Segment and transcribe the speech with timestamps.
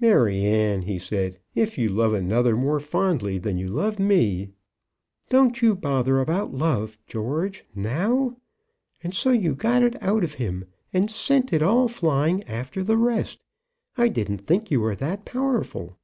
[0.00, 4.50] "Maryanne," he said, "if you love another more fondly than you love me"
[5.30, 8.36] "Don't bother about love, George, now.
[9.04, 12.96] And so you got it out of him and sent it all flying after the
[12.96, 13.44] rest.
[13.96, 15.96] I didn't think you were that powerful."